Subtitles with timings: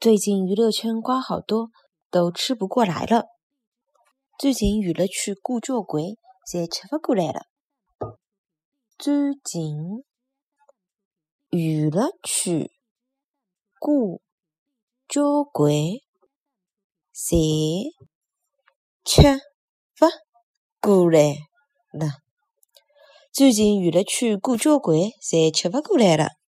[0.00, 1.68] 最近娱乐圈瓜好多，
[2.10, 3.26] 都吃不过来了。
[4.38, 6.02] 最近娱乐圈瓜交关，
[6.50, 7.42] 侪吃不过来了。
[8.96, 10.02] 最近
[11.50, 12.70] 娱乐圈
[13.78, 13.92] 瓜
[15.06, 15.74] 交关，
[17.14, 17.92] 侪
[19.04, 19.20] 吃
[19.98, 20.06] 不
[20.80, 21.20] 过来
[21.92, 22.20] 了。
[23.30, 26.39] 最近娱乐圈瓜交关，侪吃不过来了。